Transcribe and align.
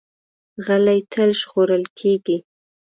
غلی، 0.65 0.99
تل 1.11 1.29
ژغورل 1.39 1.83
کېږي. 1.99 2.37